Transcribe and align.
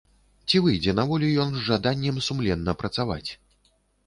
Ці 0.47 0.61
выйдзе 0.67 0.95
на 0.99 1.05
волю 1.11 1.29
ён 1.43 1.51
з 1.57 1.61
жаданнем 1.69 2.19
сумленна 2.29 2.77
працаваць? 2.81 3.29